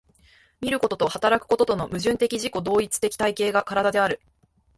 [0.61, 4.19] 見ることと働くこととの矛盾的自己同一的体系が身体である。